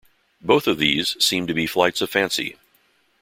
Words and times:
Both 0.41 0.65
of 0.65 0.79
these 0.79 1.15
seem 1.23 1.45
to 1.45 1.53
be 1.53 1.67
flights 1.67 2.01
of 2.01 2.09
fancy. 2.09 2.55